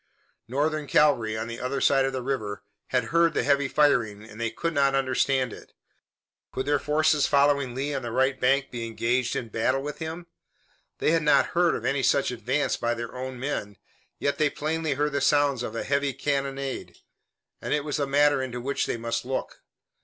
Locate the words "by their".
12.77-13.13